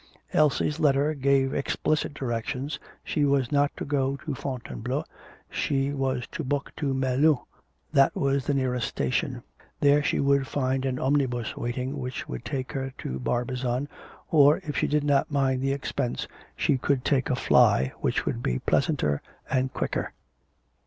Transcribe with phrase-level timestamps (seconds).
[0.33, 5.03] Elsie's letter gave explicit directions, she was not to go to Fontainebleau,
[5.47, 7.37] she was to book to Melun,
[7.93, 9.43] that was the nearest station,
[9.79, 13.87] there she would find an omnibus waiting, which would take her to Barbizon,
[14.31, 18.41] or, if she did not mind the expense, she could take a fly which would
[18.41, 19.21] be pleasanter
[19.51, 20.13] and quicker.